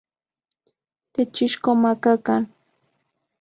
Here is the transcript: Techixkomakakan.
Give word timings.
Techixkomakakan. 1.13 2.43